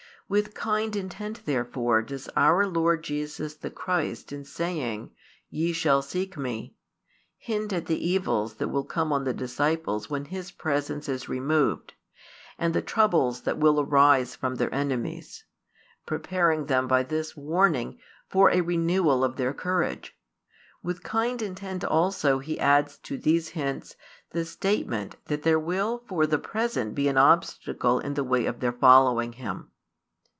With 0.31 0.53
kind 0.53 0.95
intent 0.95 1.45
therefore 1.45 2.01
does 2.01 2.29
our 2.37 2.65
Lord 2.65 3.03
Jesus 3.03 3.53
the 3.55 3.69
Christ 3.69 4.31
in 4.31 4.45
saying 4.45 5.11
"Ye 5.49 5.73
shall 5.73 6.01
seek 6.01 6.37
Me" 6.37 6.77
hint 7.37 7.73
at 7.73 7.87
the 7.87 7.99
evils 8.09 8.53
that 8.53 8.69
will 8.69 8.85
come 8.85 9.11
on 9.11 9.25
the 9.25 9.33
disciples 9.33 10.09
when 10.09 10.23
His 10.23 10.49
presence 10.49 11.09
is 11.09 11.27
removed, 11.27 11.95
and 12.57 12.73
the 12.73 12.81
troubles 12.81 13.41
that 13.41 13.57
will 13.57 13.81
arise 13.81 14.33
from 14.33 14.55
their 14.55 14.73
enemies; 14.73 15.43
preparing 16.05 16.67
them 16.67 16.87
by 16.87 17.03
this 17.03 17.35
warning 17.35 17.99
for 18.29 18.51
a 18.51 18.61
renewal 18.61 19.25
of 19.25 19.35
their 19.35 19.51
courage: 19.53 20.17
with 20.81 21.03
kind 21.03 21.41
intent 21.41 21.83
also 21.83 22.39
He 22.39 22.57
adds 22.57 22.97
to 22.99 23.17
these 23.17 23.49
hints 23.49 23.97
the 24.29 24.45
statement 24.45 25.17
that 25.25 25.43
there 25.43 25.59
will 25.59 26.01
for 26.07 26.25
the 26.25 26.39
present 26.39 26.95
be 26.95 27.09
an 27.09 27.17
obstacle 27.17 27.99
in 27.99 28.13
the 28.13 28.23
way 28.23 28.45
of 28.45 28.61
their 28.61 28.71
following 28.71 29.33
Him. 29.33 29.67